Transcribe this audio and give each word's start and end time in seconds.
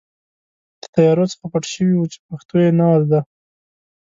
د 0.81 0.83
طیارو 0.95 1.25
څخه 1.31 1.45
پټ 1.51 1.63
شوي 1.73 1.93
وو 1.97 2.11
چې 2.11 2.17
پښتو 2.27 2.55
یې 2.63 2.69
نه 2.77 2.85
وه 2.89 2.99
زده. 3.05 3.19